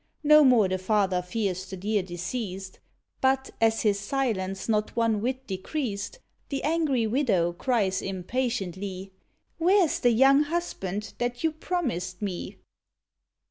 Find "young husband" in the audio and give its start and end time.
10.09-11.13